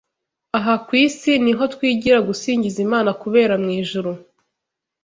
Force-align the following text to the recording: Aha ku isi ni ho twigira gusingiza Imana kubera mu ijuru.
Aha 0.57 0.75
ku 0.85 0.91
isi 1.05 1.31
ni 1.43 1.53
ho 1.57 1.63
twigira 1.73 2.17
gusingiza 2.27 2.77
Imana 2.85 3.09
kubera 3.21 3.53
mu 3.63 3.69
ijuru. 3.81 4.11